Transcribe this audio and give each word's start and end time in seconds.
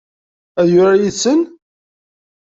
Ad 0.59 0.67
yurar 0.71 0.97
yid-sen? 1.01 1.41